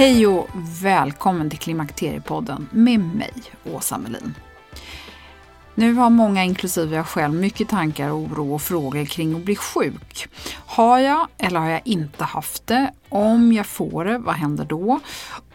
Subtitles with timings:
[0.00, 0.48] Hej och
[0.82, 3.32] välkommen till Klimakteriepodden med mig,
[3.64, 4.34] Åsa Melin.
[5.74, 10.28] Nu har många, inklusive jag själv, mycket tankar, oro och frågor kring att bli sjuk.
[10.66, 12.92] Har jag eller har jag inte haft det?
[13.08, 15.00] Om jag får det, vad händer då?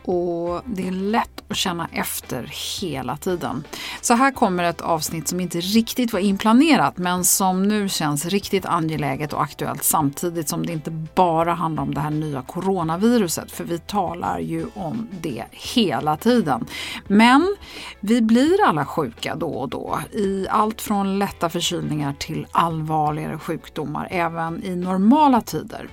[0.06, 3.64] Och det är lätt att känna efter hela tiden.
[4.02, 8.66] Så här kommer ett avsnitt som inte riktigt var inplanerat men som nu känns riktigt
[8.66, 13.64] angeläget och aktuellt samtidigt som det inte bara handlar om det här nya coronaviruset för
[13.64, 16.66] vi talar ju om det hela tiden.
[17.08, 17.56] Men
[18.00, 24.08] vi blir alla sjuka då och då i allt från lätta förkylningar till allvarligare sjukdomar
[24.12, 25.90] även i normala tider.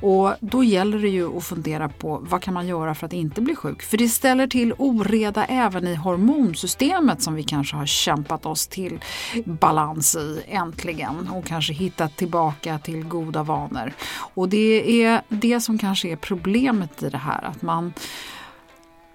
[0.00, 3.40] Och då gäller det ju att fundera på vad kan man göra för att inte
[3.40, 3.82] bli sjuk?
[3.82, 9.00] För det ställer till oreda även i hormonsystemet som vi kanske har kämpat oss till
[9.44, 13.92] balans i äntligen och kanske hittat tillbaka till goda vanor.
[14.34, 17.92] Och det är det som kanske är problemet i det här att man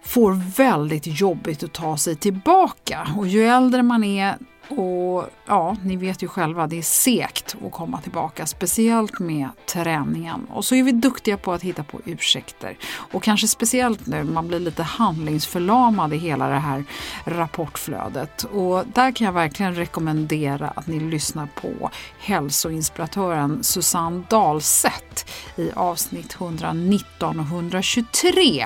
[0.06, 4.38] får väldigt jobbigt att ta sig tillbaka och ju äldre man är
[4.70, 10.48] och ja, ni vet ju själva, det är segt att komma tillbaka, speciellt med träningen.
[10.50, 12.78] Och så är vi duktiga på att hitta på ursäkter.
[13.12, 16.84] Och kanske speciellt nu, man blir lite handlingsförlamad i hela det här
[17.26, 18.44] rapportflödet.
[18.44, 21.90] Och där kan jag verkligen rekommendera att ni lyssnar på
[22.20, 25.26] hälsoinspiratören Susanne Dahlseth
[25.56, 28.66] i avsnitt 119 och 123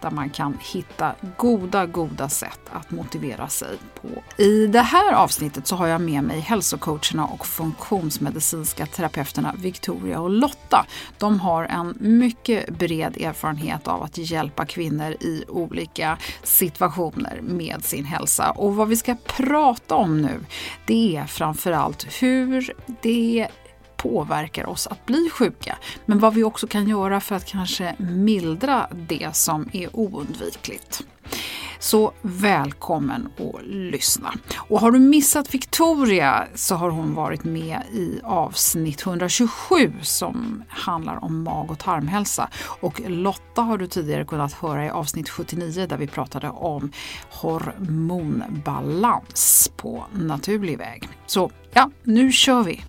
[0.00, 4.42] där man kan hitta goda, goda sätt att motivera sig på.
[4.42, 10.30] I det här avsnittet så har jag med mig hälsocoacherna och funktionsmedicinska terapeuterna Victoria och
[10.30, 10.86] Lotta.
[11.18, 18.04] De har en mycket bred erfarenhet av att hjälpa kvinnor i olika situationer med sin
[18.04, 18.50] hälsa.
[18.50, 20.40] Och vad vi ska prata om nu,
[20.86, 22.72] det är framförallt hur
[23.02, 23.48] det
[24.02, 25.78] påverkar oss att bli sjuka.
[26.06, 31.02] Men vad vi också kan göra för att kanske mildra det som är oundvikligt.
[31.78, 34.34] Så välkommen att lyssna.
[34.56, 41.24] Och har du missat Victoria så har hon varit med i avsnitt 127 som handlar
[41.24, 42.48] om mag och tarmhälsa.
[42.80, 46.92] Och Lotta har du tidigare kunnat höra i avsnitt 79 där vi pratade om
[47.30, 51.08] hormonbalans på naturlig väg.
[51.26, 52.84] Så ja, nu kör vi!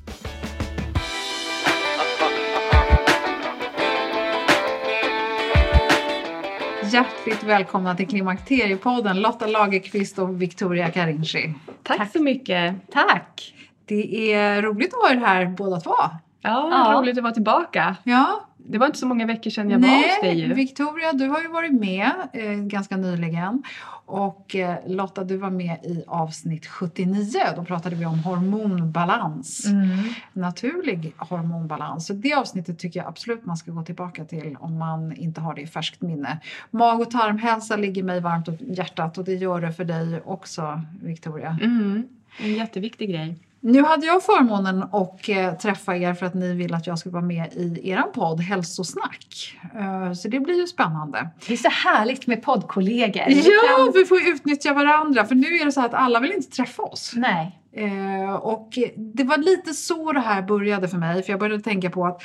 [6.92, 11.54] Hjärtligt välkomna till Klimakteriepodden Lotta Lagerqvist och Victoria Karinci.
[11.84, 12.76] Tack, Tack, så mycket.
[12.92, 13.54] Tack!
[13.86, 15.96] Det är roligt att ha er här båda två.
[16.42, 17.96] Ja, ja, roligt att vara tillbaka.
[18.04, 18.46] Ja.
[18.72, 20.54] Det var inte så många veckor sedan jag Nej, var hos dig ju.
[20.54, 23.64] Victoria, du har ju varit med eh, ganska nyligen.
[24.06, 27.24] Och eh, Lotta, du var med i avsnitt 79.
[27.56, 29.66] Då pratade vi om hormonbalans.
[29.66, 29.98] Mm.
[30.34, 32.08] Naturlig hormonbalans.
[32.08, 35.56] Så det avsnittet tycker jag absolut man ska gå tillbaka till om man inte har
[35.56, 36.40] det i färskt minne.
[36.70, 40.82] Mag och tarmhälsa ligger mig varmt om hjärtat och det gör det för dig också,
[41.02, 41.58] Victoria.
[41.62, 42.08] Mm.
[42.40, 43.38] En jätteviktig grej.
[43.64, 47.14] Nu hade jag förmånen att eh, träffa er för att ni vill att jag skulle
[47.14, 49.58] vara med i er podd Hälsosnack.
[49.76, 51.30] Eh, så det blir ju spännande.
[51.48, 53.24] Det är så härligt med poddkollegor.
[53.28, 53.92] Ja, kan...
[53.94, 57.14] vi får utnyttja varandra för nu är det så att alla vill inte träffa oss.
[57.16, 57.60] Nej.
[57.74, 61.90] Eh, och det var lite så det här började för mig för jag började tänka
[61.90, 62.22] på att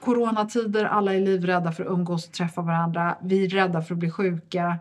[0.00, 3.16] coronatider, alla är livrädda för att umgås och träffa varandra.
[3.22, 4.78] Vi är rädda för att bli sjuka.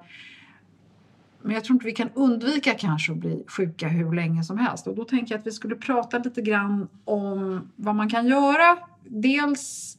[1.43, 4.87] Men jag tror inte vi kan undvika kanske att bli sjuka hur länge som helst.
[4.87, 8.77] Och då tänker jag att vi skulle prata lite grann om vad man kan göra.
[9.03, 9.97] Dels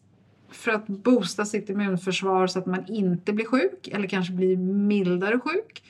[0.50, 5.38] för att boosta sitt immunförsvar så att man inte blir sjuk eller kanske blir mildare
[5.38, 5.82] sjuk.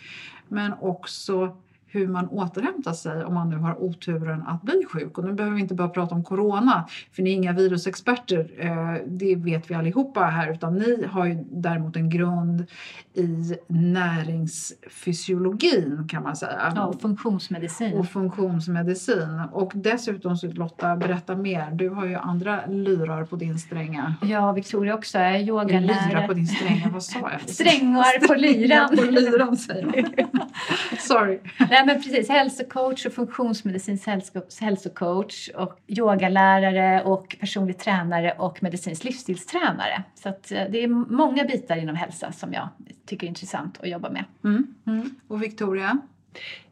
[0.49, 1.57] Men också
[1.95, 5.19] hur man återhämtar sig om man nu har oturen att bli sjuk.
[5.19, 8.95] Och nu behöver vi inte bara prata om corona, för ni är inga virusexperter, eh,
[9.07, 12.67] det vet vi allihopa här, utan ni har ju däremot en grund
[13.15, 16.73] i näringsfysiologin kan man säga.
[16.77, 17.99] Ja, och funktionsmedicin.
[17.99, 19.43] Och funktionsmedicin.
[19.53, 21.71] Och dessutom så Lotta, berätta mer.
[21.71, 24.15] Du har ju andra lyrar på din stränga.
[24.23, 26.09] Ja, Victoria också är yogalärare.
[26.09, 27.41] Lyra på din stränga, vad sa jag?
[27.51, 28.97] Strängar på lyran.
[28.97, 30.49] på lyran säger man.
[30.99, 31.41] Sorry.
[31.71, 32.29] Nej, men precis.
[32.29, 40.03] Hälsocoach och funktionsmedicinsk hälsocoach och yogalärare och personlig tränare och medicinsk livsstilstränare.
[40.15, 42.69] Så att eh, det är många bitar inom hälsa som jag
[43.07, 44.25] tycker är intressant att jobba med.
[44.45, 44.75] Mm.
[44.87, 45.15] Mm.
[45.29, 45.99] Och Victoria?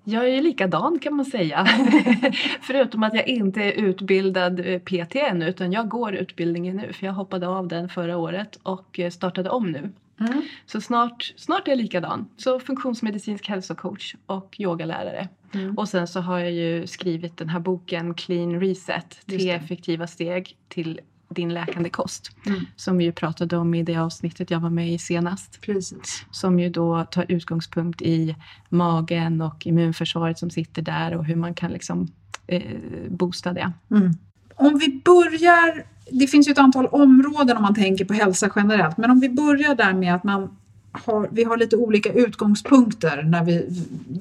[0.04, 1.66] Jag är likadan kan man säga.
[2.60, 7.06] Förutom att jag inte är utbildad eh, PT ännu utan jag går utbildningen nu för
[7.06, 9.90] jag hoppade av den förra året och eh, startade om nu.
[10.26, 10.42] Mm.
[10.66, 12.28] Så snart, snart är jag likadan.
[12.36, 15.28] Så funktionsmedicinsk hälsocoach och yogalärare.
[15.54, 15.78] Mm.
[15.78, 19.26] Och sen så har jag ju skrivit den här boken Clean Reset.
[19.26, 21.00] Tre effektiva steg till
[21.34, 22.30] din läkande kost.
[22.46, 22.60] Mm.
[22.76, 25.60] Som vi ju pratade om i det avsnittet jag var med i senast.
[25.60, 26.26] Precis.
[26.30, 28.36] Som ju då tar utgångspunkt i
[28.68, 32.08] magen och immunförsvaret som sitter där och hur man kan liksom
[32.46, 32.62] eh,
[33.08, 33.72] boosta det.
[33.90, 34.12] Mm.
[34.54, 38.96] Om vi börjar, det finns ju ett antal områden om man tänker på hälsa generellt,
[38.96, 40.56] men om vi börjar där med att man
[40.92, 43.66] har, vi har lite olika utgångspunkter när vi,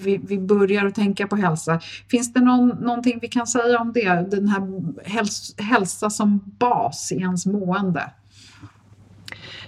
[0.02, 1.80] vi, vi börjar att tänka på hälsa.
[2.10, 4.62] Finns det någon, någonting vi kan säga om det, den här
[5.10, 8.12] häls, hälsa som bas i ens mående?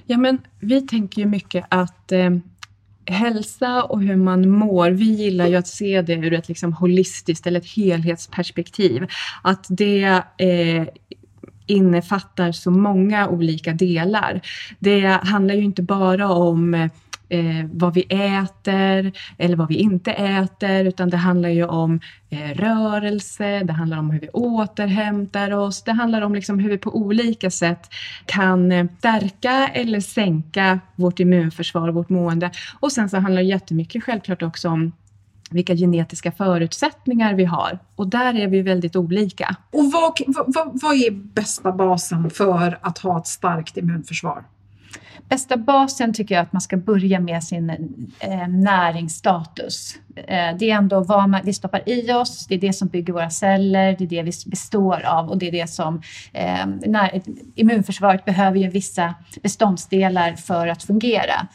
[0.05, 2.29] Ja, men vi tänker ju mycket att eh,
[3.05, 7.47] hälsa och hur man mår, vi gillar ju att se det ur ett liksom holistiskt
[7.47, 9.07] eller ett helhetsperspektiv.
[9.41, 10.87] Att det eh,
[11.65, 14.41] innefattar så många olika delar.
[14.79, 16.89] Det handlar ju inte bara om
[17.33, 21.99] eh, vad vi äter eller vad vi inte äter, utan det handlar ju om
[22.29, 26.77] eh, rörelse, det handlar om hur vi återhämtar oss, det handlar om liksom hur vi
[26.77, 27.89] på olika sätt
[28.25, 32.51] kan eh, stärka eller sänka vårt immunförsvar och vårt mående.
[32.79, 34.91] Och sen så handlar det jättemycket självklart också om
[35.53, 37.79] vilka genetiska förutsättningar vi har.
[37.95, 39.55] Och där är vi väldigt olika.
[39.71, 44.43] Och vad, vad, vad är bästa basen för att ha ett starkt immunförsvar?
[45.29, 47.69] Bästa basen tycker jag att man ska börja med sin
[48.19, 49.95] eh, näringsstatus.
[50.15, 53.13] Eh, det är ändå vad man, vi stoppar i oss, det är det som bygger
[53.13, 56.01] våra celler, det är det vi består av och det är det som
[56.33, 57.21] eh, när,
[57.55, 59.13] immunförsvaret behöver ju vissa
[59.43, 61.47] beståndsdelar för att fungera.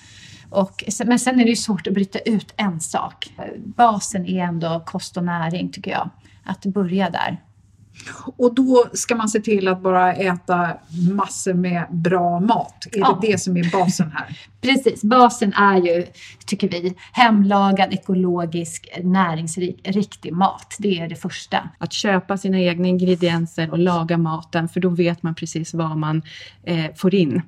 [0.51, 3.33] Och, men sen är det ju svårt att bryta ut en sak.
[3.59, 6.11] Basen är ändå kost och näring tycker jag.
[6.45, 7.39] Att börja där.
[8.37, 10.71] Och då ska man se till att bara äta
[11.13, 12.87] massor med bra mat.
[12.93, 13.19] Är ja.
[13.23, 14.39] det det som är basen här?
[14.61, 16.07] Precis, basen är ju,
[16.47, 20.77] tycker vi, hemlagad, ekologisk, näringsrik, riktig mat.
[20.79, 21.69] Det är det första.
[21.79, 26.23] Att köpa sina egna ingredienser och laga maten, för då vet man precis vad man
[26.65, 27.43] eh, får in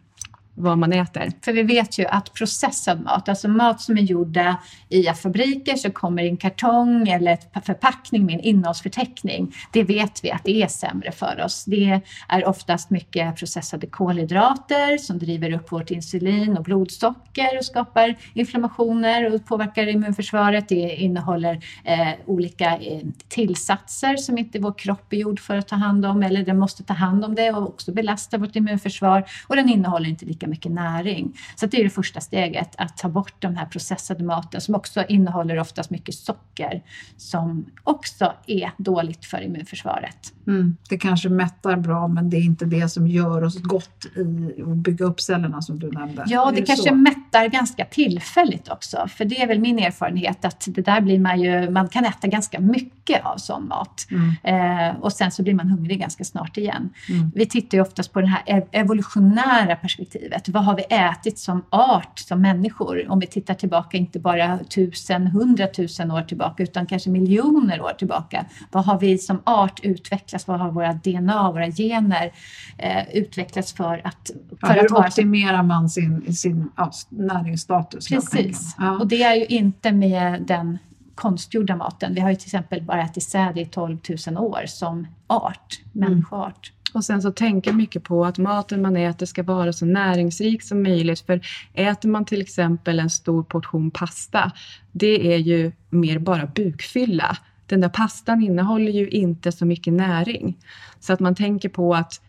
[0.60, 1.32] vad man äter.
[1.44, 4.56] För vi vet ju att processad mat, alltså mat som är gjorda
[4.88, 10.24] i fabriker som kommer i en kartong eller en förpackning med en innehållsförteckning, det vet
[10.24, 11.64] vi att det är sämre för oss.
[11.64, 18.14] Det är oftast mycket processade kolhydrater som driver upp vårt insulin och blodsocker och skapar
[18.34, 20.69] inflammationer och påverkar immunförsvaret.
[20.69, 25.76] Det innehåller eh, olika eh, tillsatser som inte vår kropp är gjord för att ta
[25.76, 29.56] hand om eller den måste ta hand om det och också belasta vårt immunförsvar och
[29.56, 31.38] den innehåller inte lika mycket näring.
[31.56, 35.04] Så det är det första steget, att ta bort de här processade maten som också
[35.08, 36.82] innehåller oftast mycket socker
[37.16, 40.32] som också är dåligt för immunförsvaret.
[40.46, 40.76] Mm.
[40.88, 44.76] Det kanske mättar bra men det är inte det som gör oss gott i att
[44.76, 46.24] bygga upp cellerna som du nämnde.
[46.26, 46.94] Ja, det, det kanske så?
[46.94, 49.08] mättar ganska tillfälligt också.
[49.08, 52.28] För det är väl min erfarenhet att det där blir man ju, man kan äta
[52.28, 54.06] ganska mycket av sån mat.
[54.10, 54.90] Mm.
[54.90, 56.90] Eh, och sen så blir man hungrig ganska snart igen.
[57.08, 57.32] Mm.
[57.34, 60.40] Vi tittar ju oftast på det här evolutionära perspektivet.
[60.49, 63.11] Vad har vi ätit som art, som människor?
[63.11, 68.44] Om vi tittar tillbaka, inte bara tusen, hundratusen år tillbaka, utan kanske miljoner år tillbaka.
[68.70, 70.49] Vad har vi som art utvecklats?
[70.49, 72.32] Vad har våra DNA, våra gener
[72.79, 74.31] eh, utvecklats för att...
[74.61, 75.06] För ja, hur att vara...
[75.06, 78.09] optimerar man sin, sin ja, näringsstatus?
[78.09, 78.91] Precis, ja.
[78.91, 80.79] och det är ju inte med den
[81.15, 82.15] konstgjorda maten.
[82.15, 86.73] Vi har ju till exempel bara ätit säd i 12 000 år som art, människoart.
[86.94, 90.82] Och sen så tänka mycket på att maten man äter ska vara så näringsrik som
[90.82, 91.20] möjligt.
[91.20, 91.41] För
[91.75, 94.53] äter man till exempel en stor portion pasta,
[94.93, 97.37] det är ju mer bara bukfylla.
[97.67, 100.56] Den där pastan innehåller ju inte så mycket näring.
[101.01, 102.20] Så att man tänker på att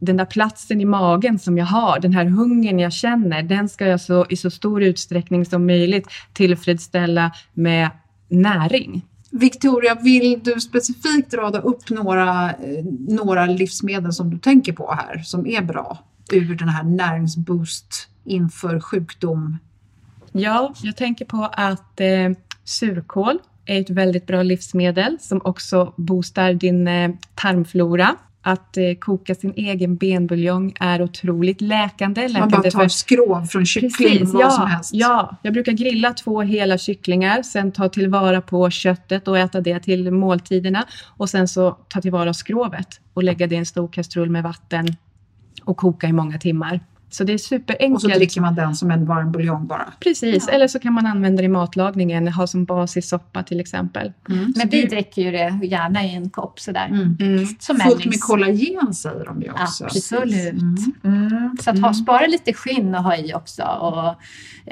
[0.00, 3.86] den där platsen i magen som jag har, den här hungern jag känner, den ska
[3.86, 7.90] jag så, i så stor utsträckning som möjligt tillfredsställa med
[8.28, 9.02] näring.
[9.30, 15.18] Victoria, vill du specifikt rada upp några, eh, några livsmedel som du tänker på här
[15.18, 15.98] som är bra
[16.32, 19.58] ur den här näringsboost inför sjukdom?
[20.32, 22.30] Ja, jag tänker på att eh,
[22.64, 28.16] surkål är ett väldigt bra livsmedel som också boostar din eh, tarmflora.
[28.42, 32.20] Att eh, koka sin egen benbuljong är otroligt läkande.
[32.28, 32.88] läkande Man bara tar för...
[32.88, 34.90] skrov från kyckling, Precis, vad ja, som helst.
[34.94, 39.80] Ja, jag brukar grilla två hela kycklingar, sen ta tillvara på köttet och äta det
[39.80, 40.84] till måltiderna.
[41.16, 44.86] Och sen så ta tillvara skrovet och lägga det i en stor kastrull med vatten
[45.64, 46.80] och koka i många timmar.
[47.10, 47.94] Så det är superenkelt.
[47.94, 49.92] Och så dricker man den som en varm buljong bara?
[50.00, 50.54] Precis, ja.
[50.54, 54.12] eller så kan man använda det i matlagningen, ha som bas i soppa till exempel.
[54.28, 54.52] Mm.
[54.56, 56.86] Men vi dricker ju det gärna i en kopp sådär.
[56.86, 57.16] Mm.
[57.20, 57.46] Mm.
[57.58, 59.84] Som Fullt med kollagen säger de ju också.
[59.84, 60.52] Absolut.
[60.52, 60.76] Mm.
[61.04, 61.56] Mm.
[61.60, 64.14] Så att ha, spara lite skinn och ha i också och,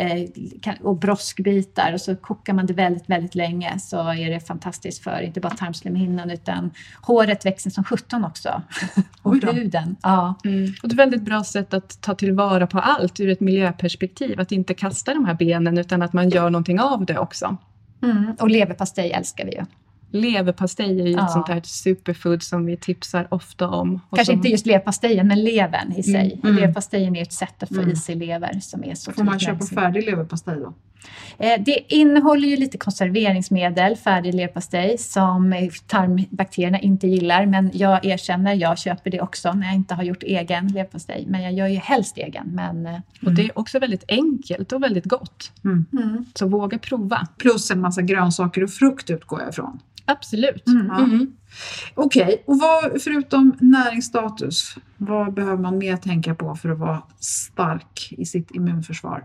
[0.01, 5.05] eh, och broskbitar och så kokar man det väldigt, väldigt länge så är det fantastiskt
[5.05, 6.71] för inte bara tarmslemhinnan utan
[7.03, 8.63] håret växer som sjutton också.
[9.23, 9.97] och huden.
[10.03, 10.35] Ja.
[10.45, 10.75] Mm.
[10.83, 14.41] Och ett väldigt bra sätt att ta till tillvara på allt ur ett miljöperspektiv.
[14.41, 17.57] Att inte kasta de här benen utan att man gör någonting av det också.
[18.03, 18.37] Mm.
[18.41, 19.65] Och leverpastej älskar vi ju.
[20.11, 21.25] Leverpastej är ju ja.
[21.25, 24.01] ett sånt här superfood som vi tipsar ofta om.
[24.11, 24.35] Kanske som...
[24.35, 26.33] inte just leverpastejen, men levern i sig.
[26.33, 26.41] Mm.
[26.43, 26.57] mm.
[26.57, 27.91] Leverpastejen är ett sätt att få mm.
[27.91, 30.75] i sig lever som är så Får man köpa färdig leverpastej då?
[31.39, 37.47] Eh, det innehåller ju lite konserveringsmedel, färdig leverpastej, som tarmbakterierna inte gillar.
[37.47, 41.25] Men jag erkänner, jag köper det också när jag inte har gjort egen leverpastej.
[41.29, 42.47] Men jag gör ju helst egen.
[42.47, 43.03] Men, mm.
[43.27, 45.53] Och det är också väldigt enkelt och väldigt gott.
[45.65, 45.87] Mm.
[45.93, 46.25] Mm.
[46.35, 47.29] Så våga prova.
[47.39, 49.81] Plus en massa grönsaker och frukt utgår jag ifrån.
[50.05, 50.67] Absolut.
[50.67, 50.91] Mm.
[50.91, 51.33] Mm.
[51.95, 52.37] Okej, okay.
[52.47, 58.25] och vad, förutom näringsstatus, vad behöver man mer tänka på för att vara stark i
[58.25, 59.25] sitt immunförsvar?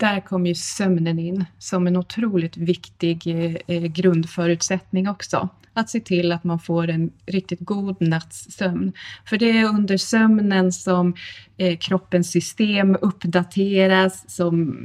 [0.00, 3.26] Där kommer ju sömnen in som en otroligt viktig
[3.66, 5.48] eh, grundförutsättning också.
[5.74, 8.92] Att se till att man får en riktigt god natts sömn.
[9.26, 11.14] För det är under sömnen som
[11.56, 14.76] eh, kroppens system uppdateras, som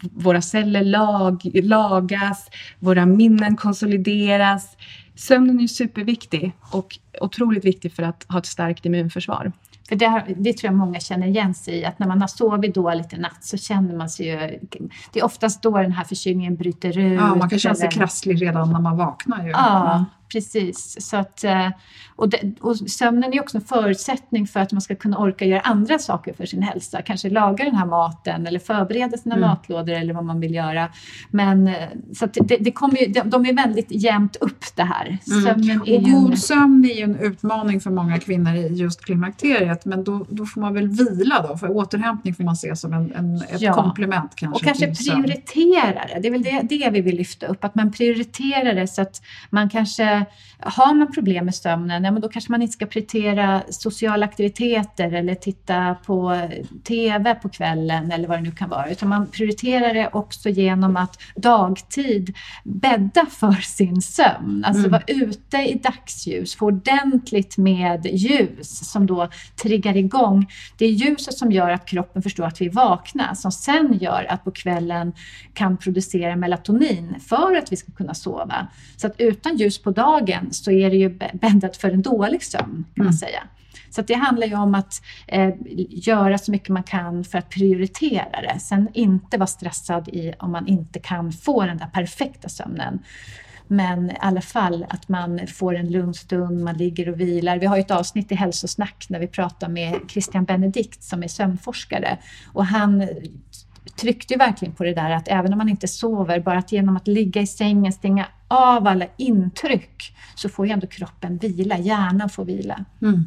[0.00, 4.76] våra celler lag, lagas, våra minnen konsolideras.
[5.14, 9.52] Sömnen är superviktig och otroligt viktig för att ha ett starkt immunförsvar.
[9.88, 12.74] För det, det, tror jag många känner igen sig i, att när man har sovit
[12.74, 14.58] dåligt i natt så känner man sig ju...
[15.12, 17.20] Det är oftast då den här förkylningen bryter ut.
[17.20, 19.44] Ja, man kan känna sig krasslig redan när man vaknar.
[19.44, 19.50] Ju.
[19.50, 20.96] Ja, precis.
[21.00, 21.68] Så att, eh,
[22.16, 25.60] och, det, och sömnen är också en förutsättning för att man ska kunna orka göra
[25.60, 27.02] andra saker för sin hälsa.
[27.02, 29.48] Kanske laga den här maten eller förbereda sina mm.
[29.48, 30.88] matlådor eller vad man vill göra.
[31.30, 31.74] Men eh,
[32.14, 35.18] så det, det kommer ju, de är väldigt jämnt upp det här.
[35.30, 35.80] Mm.
[35.80, 36.36] och god en...
[36.36, 39.84] sömn är ju en utmaning för många kvinnor i just klimakteriet.
[39.84, 43.12] Men då, då får man väl vila då, för återhämtning får man se som en,
[43.12, 43.72] en ett ja.
[43.72, 44.70] komplement kanske.
[44.70, 46.20] Och kanske prioritera det.
[46.20, 49.22] Det är väl det, det vi vill lyfta upp, att man prioriterar det så att
[49.50, 50.17] man kanske
[50.60, 55.12] har man problem med sömnen, ja, men då kanske man inte ska prioritera sociala aktiviteter
[55.12, 56.48] eller titta på
[56.84, 58.90] TV på kvällen eller vad det nu kan vara.
[58.90, 64.64] Utan man prioriterar det också genom att dagtid bädda för sin sömn.
[64.64, 64.90] Alltså mm.
[64.90, 69.28] vara ute i dagsljus, få ordentligt med ljus som då
[69.62, 70.50] triggar igång.
[70.76, 74.26] Det är ljuset som gör att kroppen förstår att vi är vakna, som sen gör
[74.28, 75.12] att på kvällen
[75.54, 78.68] kan producera melatonin för att vi ska kunna sova.
[78.96, 82.42] Så att utan ljus på dagen dagen så är det ju bäddat för en dålig
[82.42, 83.12] sömn kan man mm.
[83.12, 83.42] säga.
[83.90, 85.54] Så det handlar ju om att eh,
[85.88, 88.60] göra så mycket man kan för att prioritera det.
[88.60, 92.98] Sen inte vara stressad i om man inte kan få den där perfekta sömnen.
[93.70, 97.58] Men i alla fall att man får en lugn stund, man ligger och vilar.
[97.58, 101.28] Vi har ju ett avsnitt i Hälsosnack när vi pratar med Christian Benedikt som är
[101.28, 102.18] sömnforskare
[102.52, 103.08] och han
[103.96, 106.96] tryckte ju verkligen på det där att även om man inte sover, bara att genom
[106.96, 112.30] att ligga i sängen, stänga av alla intryck, så får ju ändå kroppen vila, hjärnan
[112.30, 112.84] får vila.
[113.02, 113.26] Mm.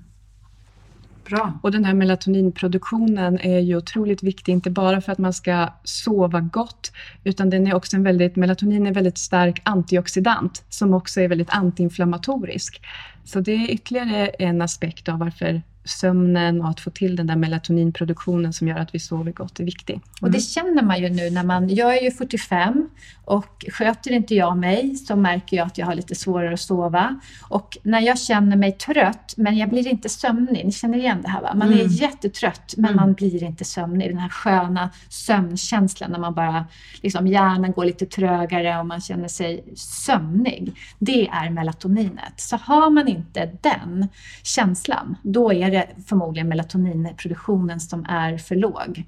[1.25, 1.59] Bra.
[1.61, 6.39] Och den här melatoninproduktionen är ju otroligt viktig, inte bara för att man ska sova
[6.39, 6.91] gott,
[7.23, 11.49] utan den är också en väldigt, melatonin är väldigt stark antioxidant, som också är väldigt
[11.49, 12.81] antiinflammatorisk.
[13.23, 17.35] Så det är ytterligare en aspekt av varför sömnen och att få till den där
[17.35, 19.93] melatoninproduktionen som gör att vi sover gott är viktig.
[19.93, 20.03] Mm.
[20.21, 22.89] Och det känner man ju nu när man, jag är ju 45
[23.25, 27.19] och sköter inte jag mig så märker jag att jag har lite svårare att sova.
[27.49, 31.29] Och när jag känner mig trött, men jag blir inte sömnig, ni känner igen det
[31.29, 31.53] här va?
[31.55, 31.79] Man mm.
[31.79, 32.95] är jättetrött men mm.
[32.95, 34.09] man blir inte sömnig.
[34.09, 36.65] Den här sköna sömnkänslan när man bara,
[37.01, 40.73] liksom hjärnan går lite trögare och man känner sig sömnig.
[40.99, 42.33] Det är melatoninet.
[42.37, 44.07] Så har man inte den
[44.43, 49.05] känslan, då är det förmodligen melatoninproduktionen som är för låg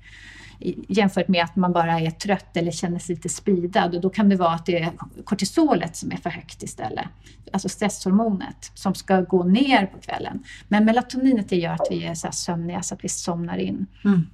[0.88, 3.96] jämfört med att man bara är trött eller känner sig lite speedad.
[3.96, 4.92] Och då kan det vara att det är
[5.24, 7.06] kortisolet som är för högt istället.
[7.52, 10.44] Alltså stresshormonet som ska gå ner på kvällen.
[10.68, 13.86] Men melatoninet det gör att vi är så sömniga så att vi somnar in.
[14.06, 14.28] Mm.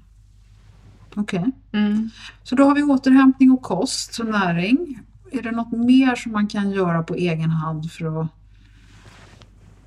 [1.16, 1.40] Okej.
[1.40, 1.52] Okay.
[1.72, 2.10] Mm.
[2.44, 5.00] Så då har vi återhämtning och kost och näring.
[5.32, 8.28] Är det något mer som man kan göra på egen hand för att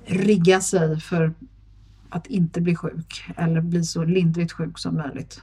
[0.05, 1.33] rigga sig för
[2.13, 5.41] att inte bli sjuk eller bli så lindrigt sjuk som möjligt?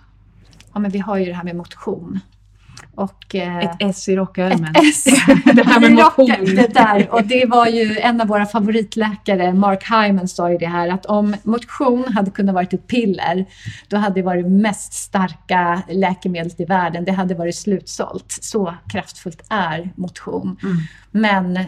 [0.72, 2.20] Ja, men vi har ju det här med motion.
[2.94, 4.76] Och, eh, ett S i rockärmen.
[4.76, 5.04] Ett S.
[5.54, 6.44] det här med motion.
[6.44, 7.08] Det där.
[7.14, 11.06] Och det var ju en av våra favoritläkare, Mark Hyman, sa ju det här att
[11.06, 13.46] om motion hade kunnat vara ett piller,
[13.88, 17.04] då hade det varit mest starka läkemedlet i världen.
[17.04, 18.38] Det hade varit slutsålt.
[18.40, 20.56] Så kraftfullt är motion.
[20.62, 20.76] Mm.
[21.10, 21.58] Men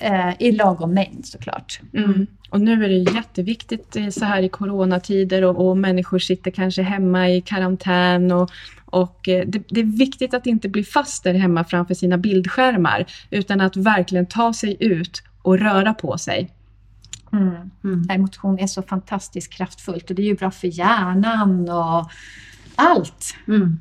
[0.00, 1.80] eh, i lagom mängd såklart.
[1.94, 2.26] Mm.
[2.50, 6.82] Och nu är det jätteviktigt eh, så här i coronatider och, och människor sitter kanske
[6.82, 8.50] hemma i karantän och,
[8.84, 13.06] och eh, det, det, är viktigt att inte bli fast där hemma framför sina bildskärmar
[13.30, 16.50] utan att verkligen ta sig ut och röra på sig.
[17.32, 17.70] Mm.
[17.84, 18.20] Mm.
[18.20, 22.10] Motion är så fantastiskt kraftfullt och det är ju bra för hjärnan och
[22.78, 23.34] allt.
[23.48, 23.78] Mm.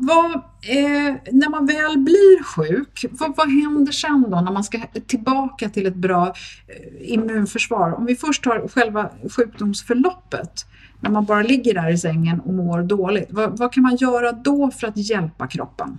[0.00, 4.78] Vad, eh, när man väl blir sjuk, vad, vad händer sen då när man ska
[5.06, 7.92] tillbaka till ett bra eh, immunförsvar?
[7.92, 10.66] Om vi först tar själva sjukdomsförloppet,
[11.00, 13.28] när man bara ligger där i sängen och mår dåligt.
[13.30, 15.98] Vad, vad kan man göra då för att hjälpa kroppen?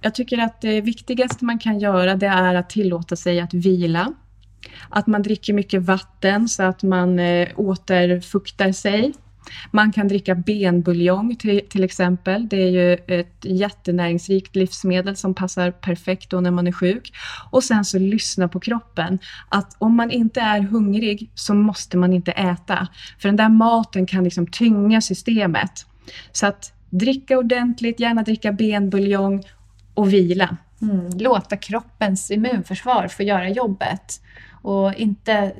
[0.00, 4.12] Jag tycker att det viktigaste man kan göra det är att tillåta sig att vila.
[4.88, 9.14] Att man dricker mycket vatten så att man eh, återfuktar sig
[9.70, 12.48] man kan dricka benbuljong till, till, exempel.
[12.48, 17.12] Det är ju ett jättenäringsrikt livsmedel som passar perfekt då när man är sjuk.
[17.50, 19.18] Och sen så lyssna på kroppen.
[19.48, 22.88] Att om man inte är hungrig så måste man inte äta.
[23.18, 25.86] För den där maten kan liksom tynga systemet.
[26.32, 29.42] Så att dricka ordentligt, gärna dricka benbuljong
[29.94, 30.56] och vila.
[30.82, 34.20] Mm, låta kroppens immunförsvar få göra jobbet
[34.66, 35.52] och inte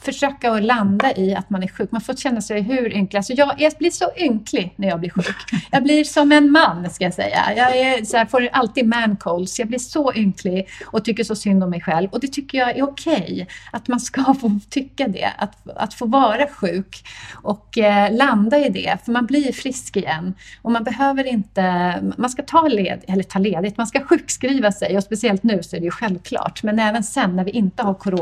[0.00, 1.90] försöka att landa i att man är sjuk.
[1.92, 3.18] Man får känna sig hur ynklig.
[3.18, 5.36] Alltså jag, jag blir så ynklig när jag blir sjuk.
[5.70, 7.42] Jag blir som en man, ska jag säga.
[7.56, 9.58] Jag är, så här, får alltid man colds.
[9.58, 12.08] Jag blir så ynklig och tycker så synd om mig själv.
[12.10, 13.14] Och det tycker jag är okej.
[13.16, 15.32] Okay, att man ska få tycka det.
[15.38, 18.98] Att, att få vara sjuk och eh, landa i det.
[19.04, 20.34] För man blir frisk igen.
[20.62, 21.94] Och man behöver inte...
[22.16, 23.76] Man ska ta, led, eller ta ledigt.
[23.76, 24.96] Man ska sjukskriva sig.
[24.96, 26.62] Och speciellt nu så är det ju självklart.
[26.62, 28.15] Men även sen när vi inte har corona.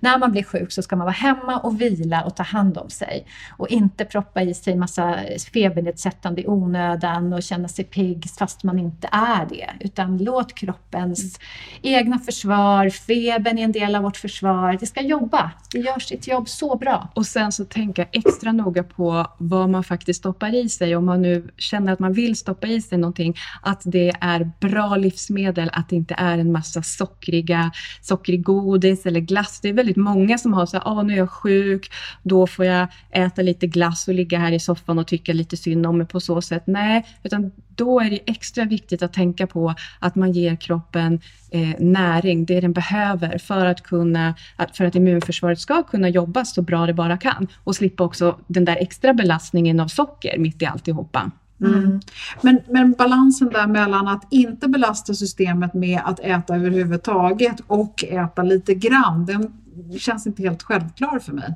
[0.00, 2.90] När man blir sjuk så ska man vara hemma och vila och ta hand om
[2.90, 3.26] sig.
[3.56, 5.18] Och inte proppa i sig massa
[5.52, 9.70] febernedsättande i onödan och känna sig pigg fast man inte är det.
[9.80, 11.40] Utan låt kroppens
[11.82, 14.76] egna försvar, febern är en del av vårt försvar.
[14.80, 15.50] Det ska jobba.
[15.72, 17.08] Det gör sitt jobb så bra.
[17.14, 20.96] Och sen så tänka extra noga på vad man faktiskt stoppar i sig.
[20.96, 24.96] Om man nu känner att man vill stoppa i sig någonting, att det är bra
[24.96, 27.70] livsmedel, att det inte är en massa sockriga,
[28.02, 29.60] sockrig godis eller glass.
[29.60, 31.92] Det är väldigt många som har så här, ah, nu är jag sjuk,
[32.22, 35.86] då får jag äta lite glass och ligga här i soffan och tycka lite synd
[35.86, 36.62] om mig på så sätt.
[36.66, 41.20] Nej, utan då är det extra viktigt att tänka på att man ger kroppen
[41.50, 44.34] eh, näring, det den behöver för att, kunna,
[44.72, 48.64] för att immunförsvaret ska kunna jobba så bra det bara kan och slippa också den
[48.64, 51.30] där extra belastningen av socker mitt i alltihopa.
[51.60, 52.00] Mm.
[52.42, 58.42] Men, men balansen där mellan att inte belasta systemet med att äta överhuvudtaget och äta
[58.42, 59.52] lite grann, den
[59.98, 61.54] känns inte helt självklar för mig.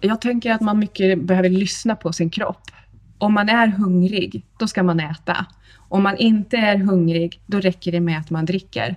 [0.00, 2.70] Jag tänker att man mycket behöver lyssna på sin kropp.
[3.18, 5.46] Om man är hungrig, då ska man äta.
[5.88, 8.96] Om man inte är hungrig, då räcker det med att man dricker.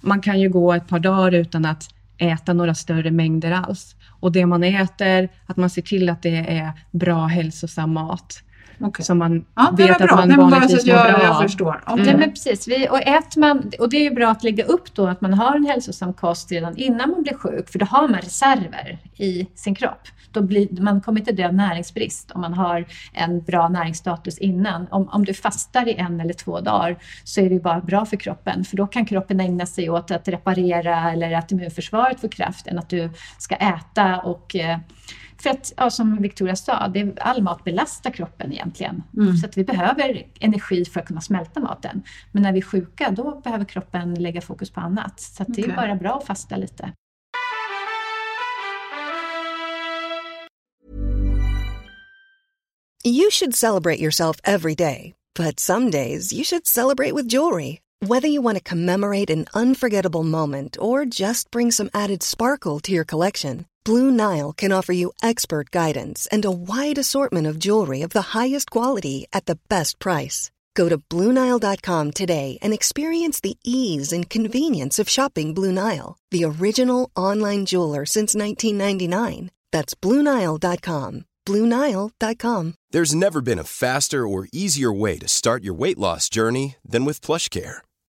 [0.00, 3.96] Man kan ju gå ett par dagar utan att äta några större mängder alls.
[4.20, 8.42] Och det man äter, att man ser till att det är bra hälsosam mat.
[8.80, 9.04] Okay.
[9.04, 11.82] Som man ja, vet att man vanligtvis mår bra jag förstår.
[11.86, 12.08] Okay.
[12.08, 12.20] Mm.
[12.20, 12.68] men precis.
[12.68, 13.00] Vi, och,
[13.36, 16.52] man, och det är bra att lägga upp då att man har en hälsosam kost
[16.52, 20.08] redan innan man blir sjuk, för då har man reserver i sin kropp.
[20.32, 24.86] Då blir, man kommer inte dö av näringsbrist om man har en bra näringsstatus innan.
[24.90, 28.16] Om, om du fastar i en eller två dagar så är det bara bra för
[28.16, 32.66] kroppen, för då kan kroppen ägna sig åt att reparera eller att immunförsvaret får kraft
[32.66, 34.78] än att du ska äta och eh,
[35.38, 39.02] för att, ja, som Victoria sa, det, all mat belastar kroppen egentligen.
[39.16, 39.36] Mm.
[39.36, 42.02] Så att vi behöver energi för att kunna smälta maten.
[42.32, 45.20] Men när vi är sjuka, då behöver kroppen lägga fokus på annat.
[45.20, 46.92] Så det är bara bra att fasta lite.
[53.04, 55.14] You should celebrate yourself every day.
[55.36, 57.80] But some days you should celebrate with jewelry.
[58.00, 62.92] Whether you want to commemorate an unforgettable moment or just bring some added sparkle to
[62.92, 63.66] your collection.
[63.86, 68.34] Blue Nile can offer you expert guidance and a wide assortment of jewelry of the
[68.34, 70.50] highest quality at the best price.
[70.74, 76.44] Go to BlueNile.com today and experience the ease and convenience of shopping Blue Nile, the
[76.44, 79.52] original online jeweler since 1999.
[79.70, 81.24] That's BlueNile.com.
[81.46, 82.74] BlueNile.com.
[82.90, 87.04] There's never been a faster or easier way to start your weight loss journey than
[87.04, 87.85] with PlushCare.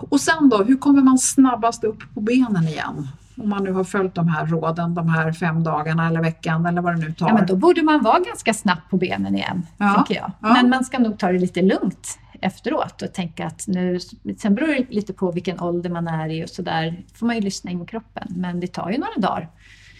[0.00, 3.08] Och sen då, hur kommer man snabbast upp på benen igen?
[3.42, 6.82] Om man nu har följt de här råden de här fem dagarna eller veckan eller
[6.82, 7.28] vad det nu tar.
[7.28, 10.04] Ja, men då borde man vara ganska snabbt på benen igen, ja.
[10.08, 10.32] tycker jag.
[10.40, 10.52] Ja.
[10.52, 13.98] Men man ska nog ta det lite lugnt efteråt och tänka att nu,
[14.38, 17.36] sen beror det lite på vilken ålder man är i och så där får man
[17.36, 19.48] ju lyssna in kroppen, men det tar ju några dagar.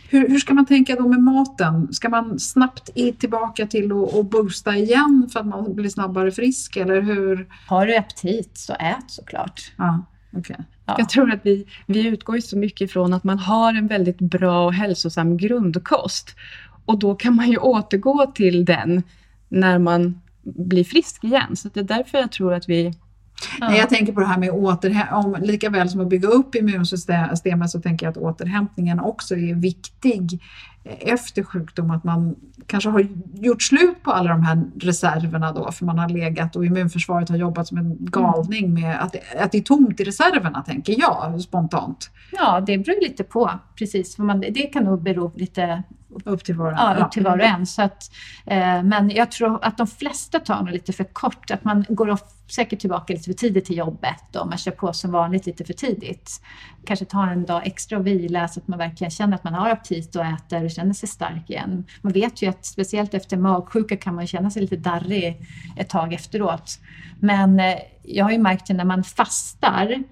[0.08, 1.92] Hur, hur ska man tänka då med maten?
[1.92, 7.00] Ska man snabbt tillbaka till att boosta igen för att man blir snabbare frisk eller
[7.00, 7.48] hur?
[7.68, 9.72] Har du aptit så ät såklart.
[9.76, 10.56] Ja, okay.
[10.86, 10.94] Ja.
[10.98, 14.64] Jag tror att vi, vi utgår så mycket ifrån att man har en väldigt bra
[14.64, 16.36] och hälsosam grundkost.
[16.84, 19.02] Och då kan man ju återgå till den
[19.48, 21.56] när man bli frisk igen.
[21.56, 22.92] Så det är därför jag tror att vi
[23.60, 23.68] Ja.
[23.68, 27.70] Nej, jag tänker på det här med återhämtning, lika väl som att bygga upp immunsystemet
[27.70, 30.42] så tänker jag att återhämtningen också är viktig
[31.00, 35.84] efter sjukdom, att man kanske har gjort slut på alla de här reserverna då, för
[35.84, 39.62] man har legat och immunförsvaret har jobbat som en galning med att, att det är
[39.62, 42.10] tomt i reserverna, tänker jag spontant.
[42.32, 44.16] Ja, det beror lite på, precis.
[44.16, 45.82] För man, det kan nog bero lite
[46.24, 46.98] upp till var och en.
[46.98, 47.66] Ja, upp till var och en.
[47.66, 48.10] Så att,
[48.46, 51.50] eh, men jag tror att de flesta tar nog lite för kort.
[51.50, 52.18] Att man går
[52.52, 55.72] säkert tillbaka lite för tidigt till jobbet och man kör på som vanligt lite för
[55.72, 56.40] tidigt.
[56.84, 59.70] Kanske tar en dag extra och vila så att man verkligen känner att man har
[59.70, 61.84] aptit och äter och känner sig stark igen.
[62.00, 65.40] Man vet ju att speciellt efter magsjuka kan man känna sig lite darrig
[65.76, 66.78] ett tag efteråt.
[67.20, 70.02] Men eh, jag har ju märkt att när man fastar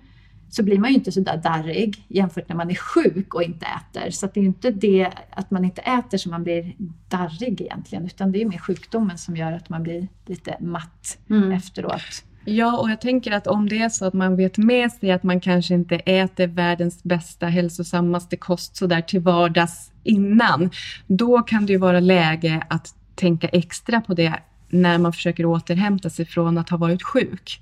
[0.55, 3.67] så blir man ju inte så där darrig jämfört när man är sjuk och inte
[3.67, 4.11] äter.
[4.11, 6.75] Så det är inte det att man inte äter som man blir
[7.09, 11.53] darrig egentligen, utan det är mer sjukdomen som gör att man blir lite matt mm.
[11.53, 12.25] efteråt.
[12.45, 15.23] Ja, och jag tänker att om det är så att man vet med sig att
[15.23, 20.71] man kanske inte äter världens bästa, hälsosammaste kost sådär till vardags innan,
[21.07, 24.35] då kan det ju vara läge att tänka extra på det
[24.69, 27.61] när man försöker återhämta sig från att ha varit sjuk.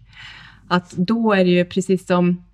[0.68, 2.44] Att då är det ju precis som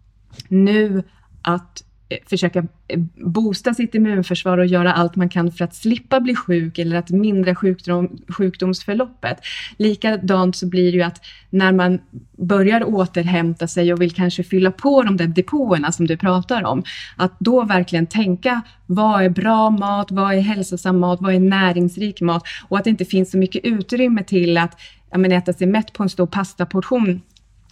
[0.49, 1.03] nu
[1.43, 6.21] att eh, försöka eh, boosta sitt immunförsvar och göra allt man kan för att slippa
[6.21, 9.39] bli sjuk eller att mindra sjukdom, sjukdomsförloppet.
[9.77, 11.99] Likadant så blir det ju att när man
[12.39, 16.83] börjar återhämta sig och vill kanske fylla på de där depåerna som du pratar om,
[17.17, 22.21] att då verkligen tänka vad är bra mat, vad är hälsosam mat, vad är näringsrik
[22.21, 25.67] mat och att det inte finns så mycket utrymme till att ja, men äta sig
[25.67, 27.21] mätt på en stor pastaportion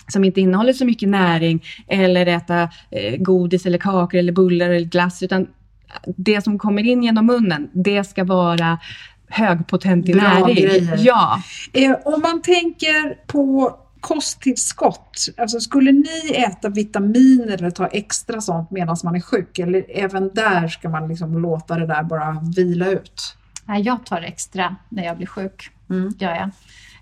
[0.09, 4.87] som inte innehåller så mycket näring eller äta eh, godis eller kakor eller bullar eller
[4.87, 5.47] glass, utan
[6.17, 8.79] det som kommer in genom munnen, det ska vara
[9.29, 10.55] högpotent i Bra näring.
[10.57, 10.99] grejer.
[10.99, 11.43] Ja.
[11.73, 18.71] Eh, om man tänker på kosttillskott, alltså skulle ni äta vitaminer eller ta extra sånt
[18.71, 22.87] medan man är sjuk eller även där ska man liksom låta det där bara vila
[22.87, 23.37] ut?
[23.65, 25.71] Nej, jag tar extra när jag blir sjuk.
[25.91, 26.15] Mm.
[26.19, 26.51] Gör jag.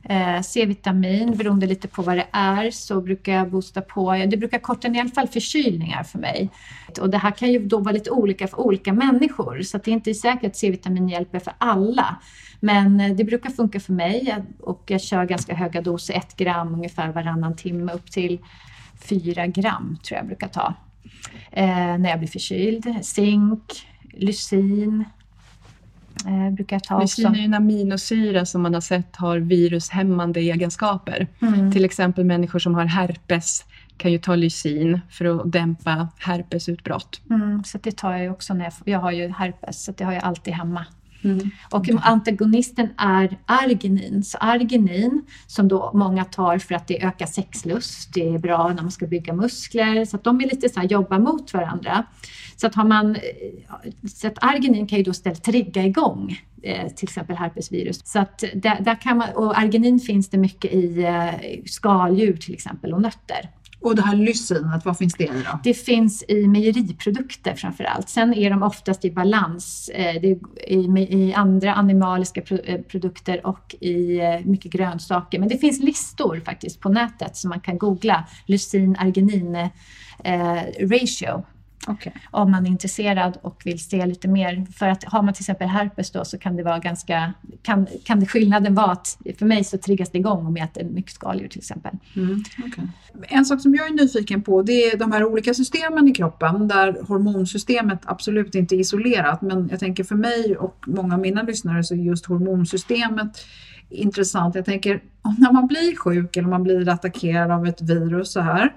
[0.08, 4.12] Eh, C-vitamin, beroende lite på vad det är, så brukar jag boosta på.
[4.12, 6.50] Det brukar korta ner i alla fall förkylningar för mig.
[7.00, 9.90] Och det här kan ju då vara lite olika för olika människor, så att det
[9.90, 12.16] är inte säkert att C-vitamin hjälper för alla.
[12.60, 16.74] Men eh, det brukar funka för mig och jag kör ganska höga doser, ett gram
[16.74, 18.38] ungefär varannan timme upp till
[19.08, 20.74] fyra gram tror jag brukar ta.
[21.52, 22.94] Eh, när jag blir förkyld.
[23.02, 25.04] Zink, lysin,
[26.26, 27.40] eh, brukar jag ta Lysin också.
[27.40, 31.26] är en aminosyra som man har sett har virushämmande egenskaper.
[31.42, 31.72] Mm.
[31.72, 33.64] Till exempel människor som har herpes
[33.96, 37.20] kan ju ta lysin för att dämpa herpesutbrott.
[37.30, 40.04] Mm, så det tar jag ju också när jag, jag har ju herpes, så det
[40.04, 40.86] har jag alltid hemma.
[41.24, 41.50] Mm.
[41.70, 44.24] Och antagonisten är arginin.
[44.24, 48.82] Så arginin, som då många tar för att det ökar sexlust, det är bra när
[48.82, 52.04] man ska bygga muskler, så att de är lite så här, jobbar mot varandra.
[52.56, 56.88] Så att, har man, eh, så att arginin kan ju då istället trigga igång eh,
[56.88, 58.06] till exempel herpesvirus.
[58.06, 62.54] Så att där, där kan man, och arginin finns det mycket i eh, skaldjur till
[62.54, 63.50] exempel och nötter.
[63.84, 65.58] Och det här lysinet, vad finns det i då?
[65.64, 68.08] Det finns i mejeriprodukter framför allt.
[68.08, 73.46] Sen är de oftast i balans eh, det är i, i andra animaliska eh, produkter
[73.46, 75.38] och i eh, mycket grönsaker.
[75.38, 79.54] Men det finns listor faktiskt på nätet som man kan googla lysin-arginin
[80.24, 81.44] eh, ratio
[81.86, 82.12] Okej.
[82.30, 84.66] om man är intresserad och vill se lite mer.
[84.72, 88.20] För att har man till exempel herpes då så kan det vara ganska, kan, kan
[88.20, 91.48] det skillnaden vara att för mig så triggas det igång om jag äter mycket skaldjur
[91.48, 91.92] till exempel.
[92.16, 92.84] Mm, okej.
[93.28, 96.68] En sak som jag är nyfiken på det är de här olika systemen i kroppen
[96.68, 99.42] där hormonsystemet absolut inte är isolerat.
[99.42, 103.46] Men jag tänker för mig och många av mina lyssnare så är just hormonsystemet
[103.88, 104.54] intressant.
[104.54, 105.02] Jag tänker
[105.38, 108.72] när man blir sjuk eller man blir attackerad av ett virus så här.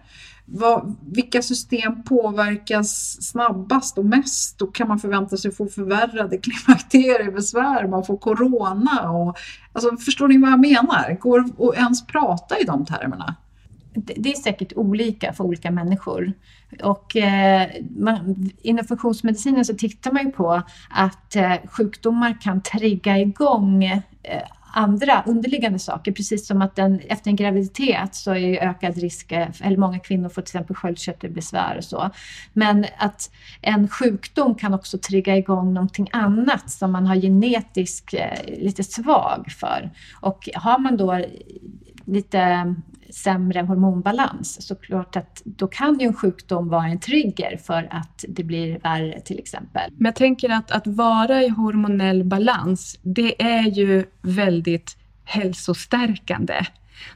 [0.49, 4.61] Vad, vilka system påverkas snabbast och mest?
[4.61, 7.87] Och kan man förvänta sig få förvärrade klimakteriebesvär?
[7.87, 9.37] Man får corona och
[9.73, 11.17] alltså, förstår ni vad jag menar?
[11.19, 13.35] Går det att ens prata i de termerna?
[13.93, 16.33] Det det är säkert olika för olika människor.
[16.83, 23.17] Och eh, man, inom funktionsmedicinen så tittar man ju på att eh, sjukdomar kan trigga
[23.17, 24.01] igång eh,
[24.77, 26.11] andra underliggande saker.
[26.11, 30.29] Precis som att den, efter en graviditet så är ju ökad risk, eller många kvinnor
[30.29, 32.09] får till exempel sköldkörtelbesvär och så.
[32.53, 38.57] Men att en sjukdom kan också trigga igång någonting annat som man har genetiskt eh,
[38.57, 39.89] lite svag för.
[40.21, 41.25] Och har man då
[42.05, 42.75] lite
[43.09, 48.25] sämre hormonbalans så klart att då kan ju en sjukdom vara en trigger för att
[48.27, 49.91] det blir värre till exempel.
[49.97, 56.65] Men jag tänker att, att vara i hormonell balans, det är ju väldigt hälsostärkande.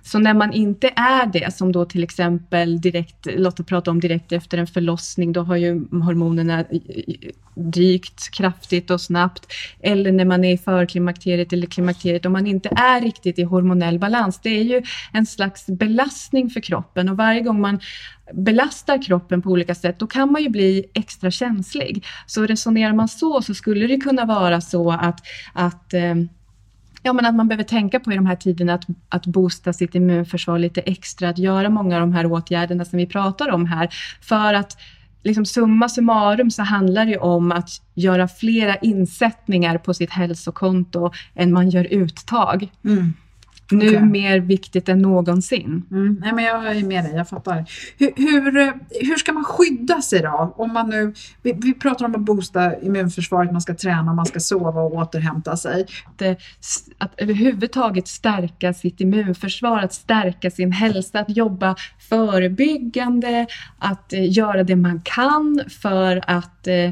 [0.01, 4.31] Så när man inte är det, som då till exempel direkt, Lotta pratade om direkt
[4.31, 6.65] efter en förlossning, då har ju hormonerna
[7.55, 9.47] dykt kraftigt och snabbt.
[9.79, 13.99] Eller när man är i förklimakteriet eller klimakteriet, om man inte är riktigt i hormonell
[13.99, 14.39] balans.
[14.43, 17.79] Det är ju en slags belastning för kroppen och varje gång man
[18.33, 22.05] belastar kroppen på olika sätt, då kan man ju bli extra känslig.
[22.25, 25.19] Så resonerar man så, så skulle det kunna vara så att,
[25.53, 26.15] att eh,
[27.03, 29.95] Ja, men att man behöver tänka på i de här tiderna att, att boosta sitt
[29.95, 33.89] immunförsvar lite extra, att göra många av de här åtgärderna som vi pratar om här.
[34.21, 34.77] För att
[35.23, 41.11] liksom summa summarum så handlar det ju om att göra flera insättningar på sitt hälsokonto
[41.35, 42.71] än man gör uttag.
[42.85, 43.13] Mm.
[43.71, 44.01] Nu Okej.
[44.01, 45.85] mer viktigt än någonsin.
[45.91, 47.65] Mm, nej, men jag är med dig, jag fattar.
[47.97, 50.53] Hur, hur, eh, hur ska man skydda sig då?
[50.57, 54.39] Om man nu, vi, vi pratar om att boosta immunförsvaret, man ska träna, man ska
[54.39, 55.85] sova och återhämta sig.
[56.05, 56.21] Att,
[56.97, 61.75] att överhuvudtaget stärka sitt immunförsvar, att stärka sin hälsa, att jobba
[62.09, 63.47] förebyggande,
[63.79, 66.91] att eh, göra det man kan för att eh,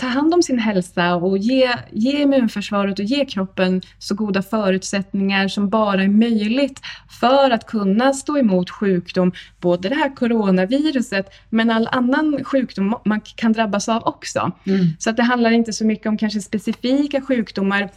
[0.00, 5.48] ta hand om sin hälsa och ge, ge immunförsvaret och ge kroppen så goda förutsättningar
[5.48, 6.80] som bara är möjligt
[7.20, 13.20] för att kunna stå emot sjukdom, både det här coronaviruset men all annan sjukdom man
[13.20, 14.52] kan drabbas av också.
[14.98, 17.90] Så att det handlar inte så mycket om kanske specifika sjukdomar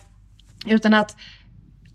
[0.66, 1.16] utan att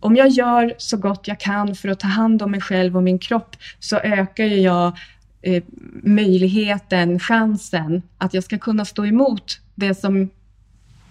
[0.00, 3.02] om jag gör så gott jag kan för att ta hand om mig själv och
[3.02, 4.98] min kropp så ökar ju jag
[5.42, 5.62] eh,
[6.02, 10.30] möjligheten, chansen att jag ska kunna stå emot det som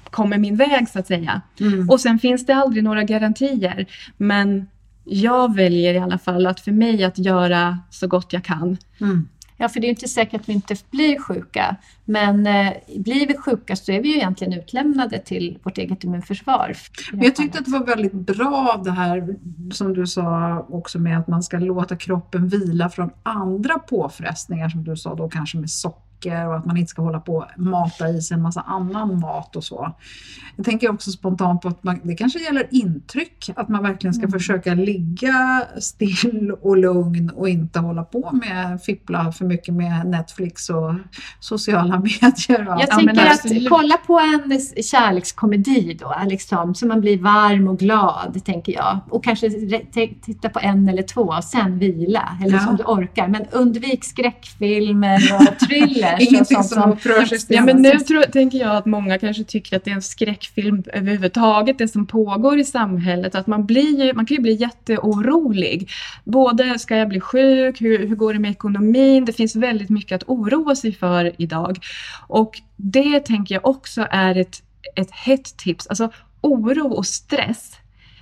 [0.10, 1.42] kommer min väg så att säga.
[1.90, 3.86] Och sen finns det aldrig några garantier.
[4.18, 4.68] Men
[5.04, 8.78] jag väljer i alla fall att för mig att göra så gott jag kan.
[9.02, 9.28] Mm.
[9.60, 11.76] Ja, för det är inte säkert att vi inte blir sjuka.
[12.06, 16.76] Men eh, blir vi sjuka så är vi ju egentligen utlämnade till vårt eget immunförsvar.
[17.12, 19.36] Men jag tyckte att det var väldigt bra det här
[19.72, 24.84] som du sa också med att man ska låta kroppen vila från andra påfrestningar som
[24.84, 27.46] du sa då kanske med socker socker och att man inte ska hålla på och
[27.58, 29.96] mata i sig en massa annan mat och så.
[30.56, 34.24] Jag tänker också spontant på att man, det kanske gäller intryck, att man verkligen ska
[34.24, 34.32] mm.
[34.32, 40.70] försöka ligga still och lugn och inte hålla på med fippla för mycket med Netflix
[40.70, 40.94] och
[41.40, 42.74] sociala medier.
[42.74, 47.80] Och jag tänker att kolla på en kärlekskomedi då, liksom, så man blir varm och
[47.80, 49.00] glad, tänker jag.
[49.10, 49.50] Och kanske
[50.22, 52.60] titta på en eller två och sen vila, eller ja.
[52.60, 53.28] som du orkar.
[53.28, 56.34] Men undvik skräckfilmer och thriller thrillers.
[56.34, 57.40] Ingenting som upprör sig.
[57.48, 60.84] Ja, men nu tror, tänker jag att många kanske tycker att det är en skräckfilm
[60.94, 63.36] överhuvudtaget, det som pågår i samhället.
[63.36, 65.90] Att man, blir, man kan ju bli jätteorolig.
[66.24, 67.82] Både, ska jag bli sjuk?
[67.82, 69.26] Hur, hur går det med ekonomin?
[69.26, 71.78] Det finns väldigt mycket att oroa sig för idag.
[72.28, 74.62] Och det tänker jag också är ett,
[74.96, 75.88] ett hett tips.
[75.88, 77.77] Alltså oro och stress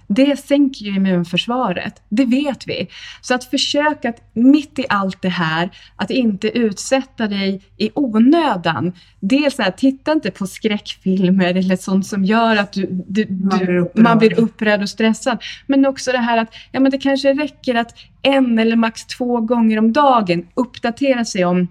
[0.08, 2.02] det sänker ju immunförsvaret.
[2.10, 2.88] Det vet vi.
[3.22, 8.94] Så att försöka att mitt i allt det här, att inte utsätta dig i onödan.
[9.20, 13.78] Dels att titta inte på skräckfilmer eller sånt som gör att du, du, man, blir
[13.78, 14.04] upprörd.
[14.04, 15.44] man blir upprörd och stressad.
[15.68, 19.42] Men också det här att ja, men det kanske räcker att en eller max två
[19.42, 21.68] gånger om dagen uppdatera sig om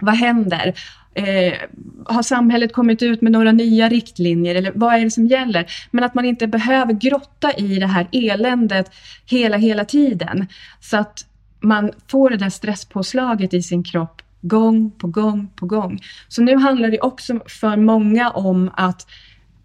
[0.00, 0.74] vad händer?
[1.18, 1.54] Eh,
[2.06, 5.66] har samhället kommit ut med några nya riktlinjer eller vad är det som gäller?
[5.90, 8.90] Men att man inte behöver grotta i det här eländet
[9.26, 10.46] hela, hela tiden.
[10.80, 11.26] Så att
[11.60, 16.00] man får det där stresspåslaget i sin kropp gång på gång på gång.
[16.28, 19.06] Så nu handlar det också för många om att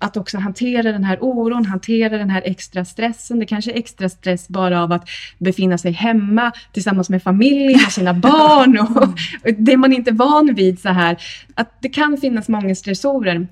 [0.04, 3.40] att också hantera den här oron, hantera den här extra stressen.
[3.40, 7.92] Det kanske är extra stress bara av att befinna sig hemma tillsammans med familjen och
[7.92, 11.18] sina barn och, och det man inte är van vid så här.
[11.56, 13.48] Att det kan finnas många stressorer.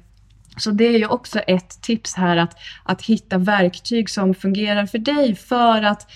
[0.58, 4.98] Så det är ju också ett tips här att, att hitta verktyg som fungerar för
[4.98, 6.12] dig för att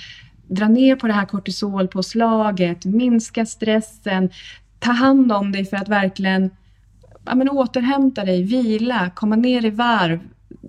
[0.48, 4.30] dra ner på det här kortisolpåslaget, minska stressen,
[4.80, 6.50] ta hand om dig för att verkligen
[7.26, 10.20] ja, men återhämta dig, vila, komma ner i varv,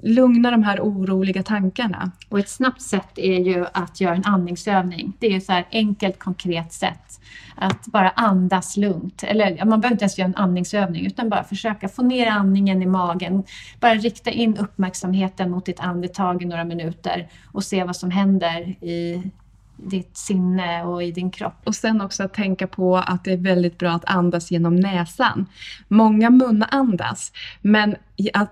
[0.03, 2.11] lugna de här oroliga tankarna.
[2.29, 5.13] Och ett snabbt sätt är ju att göra en andningsövning.
[5.19, 7.21] Det är ju så här enkelt, konkret sätt.
[7.55, 9.23] Att bara andas lugnt.
[9.23, 12.87] Eller man behöver inte ens göra en andningsövning utan bara försöka få ner andningen i
[12.87, 13.45] magen.
[13.81, 18.61] Bara rikta in uppmärksamheten mot ditt andetag i några minuter och se vad som händer
[18.85, 19.23] i
[19.77, 21.61] ditt sinne och i din kropp.
[21.65, 25.47] Och sen också att tänka på att det är väldigt bra att andas genom näsan.
[25.89, 27.97] Många munandas, men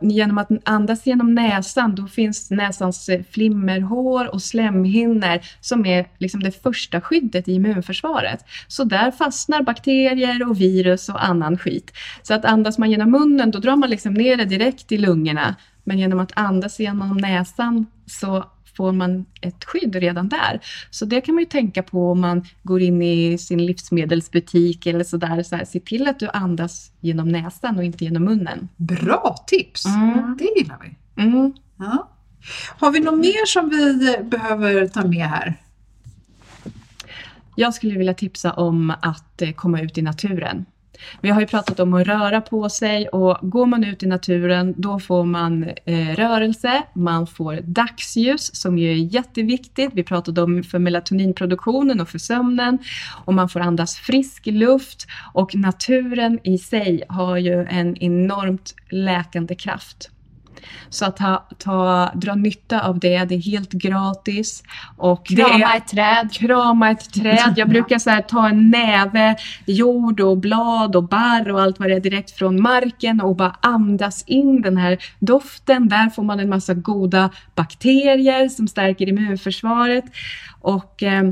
[0.00, 6.42] genom att andas genom näsan då finns näsans eh, flimmerhår och slemhinnor som är liksom
[6.42, 8.44] det första skyddet i immunförsvaret.
[8.68, 11.92] Så där fastnar bakterier och virus och annan skit.
[12.22, 15.56] Så att andas man genom munnen då drar man liksom ner det direkt i lungorna.
[15.84, 18.44] Men genom att andas genom näsan så
[18.76, 20.60] får man ett skydd redan där.
[20.90, 25.04] Så det kan man ju tänka på om man går in i sin livsmedelsbutik eller
[25.04, 25.42] sådär.
[25.42, 28.68] Så här, se till att du andas genom näsan och inte genom munnen.
[28.76, 29.86] Bra tips!
[29.86, 30.36] Mm.
[30.38, 31.22] Det gillar vi.
[31.22, 31.52] Mm.
[31.76, 32.10] Ja.
[32.78, 35.60] Har vi något mer som vi behöver ta med här?
[37.56, 40.66] Jag skulle vilja tipsa om att eh, komma ut i naturen.
[41.20, 44.74] Vi har ju pratat om att röra på sig och går man ut i naturen
[44.76, 49.90] då får man eh, rörelse, man får dagsljus som ju är jätteviktigt.
[49.94, 52.78] Vi pratade om för melatoninproduktionen och för sömnen
[53.24, 59.54] och man får andas frisk luft och naturen i sig har ju en enormt läkande
[59.54, 60.10] kraft.
[60.88, 64.62] Så att ta, ta, dra nytta av det, det är helt gratis.
[64.96, 66.32] Och krama är, ett träd.
[66.32, 67.54] Krama ett träd.
[67.56, 71.88] Jag brukar så här, ta en näve jord och blad och barr och allt vad
[71.88, 75.88] det är direkt från marken och bara andas in den här doften.
[75.88, 80.04] Där får man en massa goda bakterier som stärker immunförsvaret.
[80.60, 81.22] Och eh,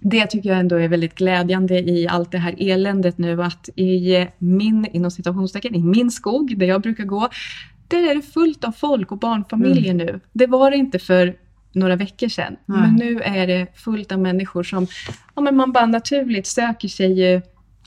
[0.00, 4.26] det tycker jag ändå är väldigt glädjande i allt det här eländet nu att i
[4.38, 7.28] min, inom citationstecken, i min skog där jag brukar gå,
[7.88, 10.06] där är det fullt av folk och barnfamiljer mm.
[10.06, 10.20] nu.
[10.32, 11.36] Det var det inte för
[11.72, 12.56] några veckor sedan.
[12.68, 12.80] Mm.
[12.80, 14.86] Men nu är det fullt av människor som
[15.34, 17.42] ja, men man bara naturligt söker sig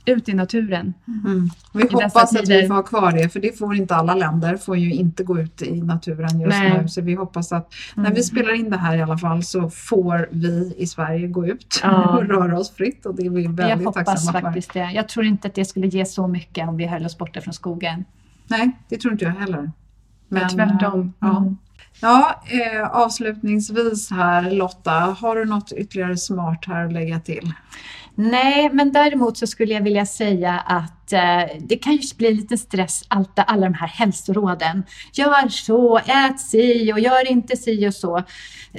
[0.06, 0.94] ut i naturen.
[1.26, 1.50] Mm.
[1.74, 4.78] Vi hoppas att vi får ha kvar det, för det får inte alla länder, får
[4.78, 6.82] ju inte gå ut i naturen just Nej.
[6.82, 6.88] nu.
[6.88, 8.24] Så vi hoppas att när vi mm.
[8.24, 12.04] spelar in det här i alla fall så får vi i Sverige gå ut ja.
[12.18, 14.92] och röra oss fritt och det är vi väldigt Jag hoppas faktiskt det.
[14.92, 17.54] Jag tror inte att det skulle ge så mycket om vi höll oss borta från
[17.54, 18.06] skogen.
[18.48, 19.72] Nej, det tror inte jag heller.
[20.32, 21.14] Men tvärtom.
[21.20, 21.38] Ja.
[21.38, 21.58] Mm.
[22.02, 27.54] Ja, eh, avslutningsvis här Lotta, har du något ytterligare smart här att lägga till?
[28.16, 32.58] Nej, men däremot så skulle jag vilja säga att eh, det kan ju bli lite
[32.58, 34.84] stress, allt, alla de här hälsoråden.
[35.14, 38.24] Gör så, ät si och gör inte si och så.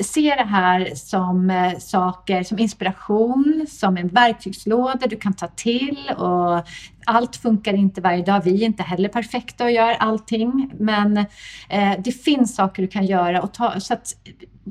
[0.00, 6.10] Se det här som eh, saker, som inspiration, som en verktygslåda du kan ta till
[6.16, 6.66] och
[7.06, 8.42] allt funkar inte varje dag.
[8.44, 11.16] Vi är inte heller perfekta och gör allting, men
[11.68, 14.06] eh, det finns saker du kan göra och ta, så att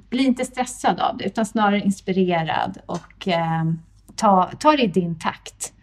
[0.10, 3.64] bli inte stressad av det utan snarare inspirerad och eh,
[4.22, 5.74] ta, ta det i din takt.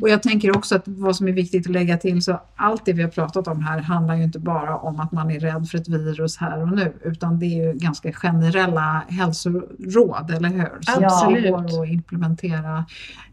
[0.00, 2.92] Och jag tänker också att vad som är viktigt att lägga till så allt det
[2.92, 5.78] vi har pratat om här handlar ju inte bara om att man är rädd för
[5.78, 10.80] ett virus här och nu utan det är ju ganska generella hälsoråd, eller hur?
[10.80, 11.50] Som Absolut.
[11.50, 12.84] går att implementera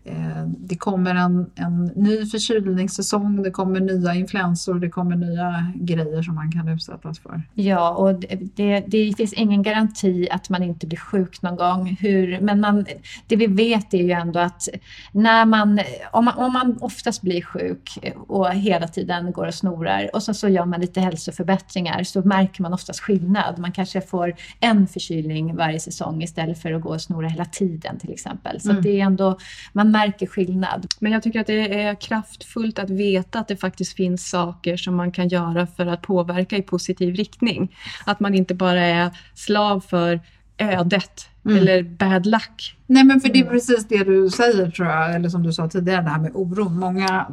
[0.03, 6.21] Eh, det kommer en, en ny förkylningssäsong, det kommer nya influensor, det kommer nya grejer
[6.21, 7.41] som man kan utsättas för.
[7.53, 8.19] Ja, och
[8.55, 11.97] det, det finns ingen garanti att man inte blir sjuk någon gång.
[11.99, 12.85] Hur, men man,
[13.27, 14.67] det vi vet är ju ändå att
[15.11, 15.79] när man
[16.21, 17.97] om, man, om man oftast blir sjuk
[18.27, 22.61] och hela tiden går och snorar och så, så gör man lite hälsoförbättringar så märker
[22.61, 23.59] man oftast skillnad.
[23.59, 27.99] Man kanske får en förkylning varje säsong istället för att gå och snora hela tiden
[27.99, 28.61] till exempel.
[28.61, 28.81] Så mm.
[28.81, 29.37] det är ändå,
[29.73, 30.87] man märker skillnad.
[30.99, 34.95] Men jag tycker att det är kraftfullt att veta att det faktiskt finns saker som
[34.95, 37.75] man kan göra för att påverka i positiv riktning.
[38.05, 40.19] Att man inte bara är slav för
[40.61, 41.57] ödet mm.
[41.57, 42.77] eller bad luck.
[42.87, 45.69] Nej men för det är precis det du säger tror jag, eller som du sa
[45.69, 46.79] tidigare, det här med oron.
[46.79, 47.27] Många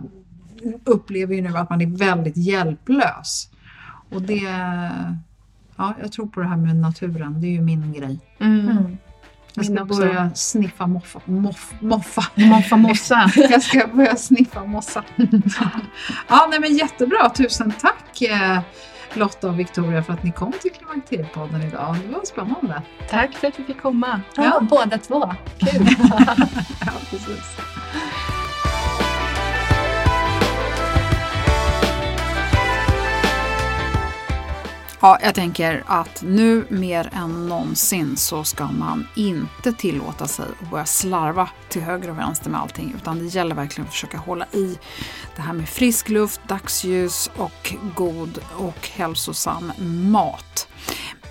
[0.85, 3.51] upplever ju nu att man är väldigt hjälplös.
[4.11, 4.43] Och det,
[5.77, 8.21] ja jag tror på det här med naturen, det är ju min grej.
[8.41, 8.69] Mm.
[8.69, 8.99] Mm.
[9.55, 11.21] Jag ska börja sniffa moffa.
[11.25, 12.25] Moff, moffa.
[12.35, 13.31] Moffa mossa.
[13.37, 15.05] jag ska börja sniffa mossa.
[16.29, 17.31] ja, nej men jättebra.
[17.31, 18.61] Tusen tack eh,
[19.17, 21.97] Lotta och Victoria för att ni kom till Klimakteriepodden idag.
[22.07, 22.83] Det var spännande.
[23.11, 24.21] Tack för att vi fick komma.
[24.37, 24.61] Ja, ja.
[24.61, 25.35] båda två.
[25.59, 25.87] Kul.
[26.81, 27.57] ja, precis.
[35.01, 40.71] Ja, jag tänker att nu mer än någonsin så ska man inte tillåta sig att
[40.71, 44.47] börja slarva till höger och vänster med allting utan det gäller verkligen att försöka hålla
[44.53, 44.79] i
[45.37, 49.73] det här med frisk luft, dagsljus och god och hälsosam
[50.11, 50.69] mat.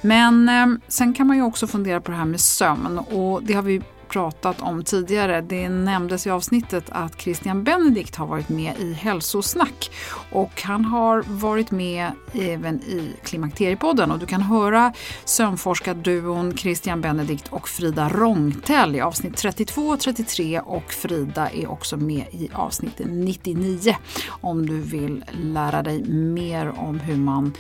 [0.02, 3.54] Men eh, sen kan man ju också fundera på det här med sömn och det
[3.54, 5.42] har vi pratat om tidigare.
[5.42, 9.92] Det nämndes i avsnittet att Christian Benedikt har varit med i Hälsosnack
[10.32, 14.94] och han har varit med även i Klimakteriepodden och du kan höra
[15.26, 21.98] sömnforskarduon Christian Benedikt och Frida Rångtell i avsnitt 32 och 33 och Frida är också
[21.98, 23.96] med i avsnitt 99
[24.30, 27.54] om du vill lära dig mer om hur man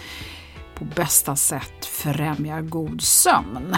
[0.76, 3.76] på bästa sätt främjar god sömn.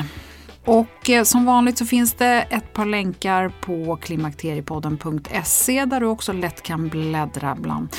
[0.69, 6.33] Och eh, som vanligt så finns det ett par länkar på klimakteriepodden.se där du också
[6.33, 7.89] lätt kan bläddra bland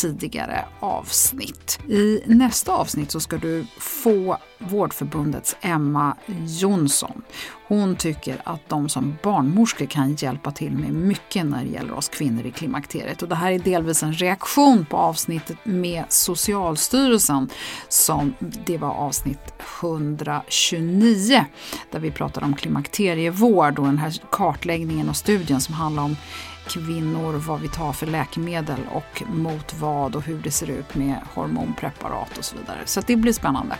[0.00, 1.78] tidigare avsnitt.
[1.88, 7.22] I nästa avsnitt så ska du få Vårdförbundets Emma Jonsson.
[7.68, 12.08] Hon tycker att de som barnmorskor kan hjälpa till med mycket när det gäller oss
[12.08, 13.22] kvinnor i klimakteriet.
[13.22, 17.48] Och det här är delvis en reaktion på avsnittet med Socialstyrelsen
[17.88, 18.34] som
[18.66, 21.44] det var avsnitt 129
[21.90, 26.16] där vi pratade om klimakterievård och den här kartläggningen och studien som handlar om
[26.68, 31.16] kvinnor, vad vi tar för läkemedel och mot vad och hur det ser ut med
[31.34, 32.78] hormonpreparat och så vidare.
[32.84, 33.76] Så det blir spännande.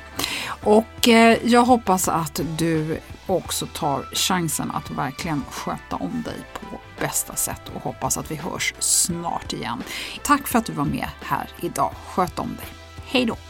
[0.63, 6.81] Och eh, jag hoppas att du också tar chansen att verkligen sköta om dig på
[7.01, 9.83] bästa sätt och hoppas att vi hörs snart igen.
[10.23, 11.95] Tack för att du var med här idag.
[12.07, 12.67] Sköt om dig.
[13.07, 13.50] Hej då!